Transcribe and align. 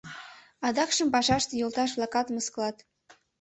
Адакшым 0.67 1.07
пашаште 1.13 1.53
йолташ-влакат 1.57 2.27
мыскылат. 2.35 2.77